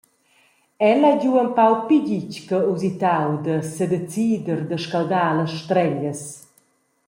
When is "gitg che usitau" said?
2.07-3.29